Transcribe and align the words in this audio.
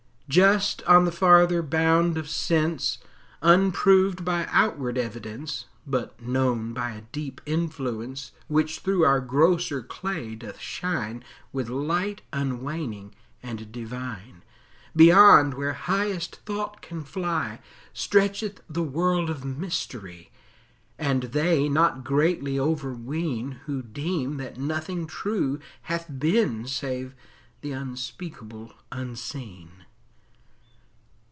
Just 0.31 0.81
on 0.83 1.03
the 1.03 1.11
farther 1.11 1.61
bound 1.61 2.17
of 2.17 2.29
sense, 2.29 2.99
Unproved 3.41 4.23
by 4.23 4.47
outward 4.49 4.97
evidence, 4.97 5.65
But 5.85 6.21
known 6.21 6.73
by 6.73 6.91
a 6.91 7.01
deep 7.11 7.41
influence 7.45 8.31
Which 8.47 8.79
through 8.79 9.03
our 9.03 9.19
grosser 9.19 9.81
clay 9.81 10.35
doth 10.35 10.57
shine 10.57 11.21
With 11.51 11.67
light 11.67 12.21
unwaning 12.31 13.13
and 13.43 13.69
divine, 13.73 14.41
Beyond 14.95 15.55
where 15.55 15.73
highest 15.73 16.37
thought 16.45 16.81
can 16.81 17.03
fly 17.03 17.59
Stretcheth 17.93 18.61
the 18.69 18.83
world 18.83 19.29
of 19.29 19.43
Mystery 19.43 20.31
And 20.97 21.23
they 21.23 21.67
not 21.67 22.05
greatly 22.05 22.55
overween 22.57 23.57
Who 23.65 23.81
deem 23.81 24.37
that 24.37 24.57
nothing 24.57 25.07
true 25.07 25.59
hath 25.81 26.05
been 26.07 26.67
Save 26.67 27.15
the 27.59 27.71
unspeakable 27.73 28.71
Unseen. 28.93 29.71